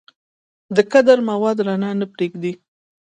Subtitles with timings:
[0.91, 2.53] کدر مواد رڼا نه پرېږدي.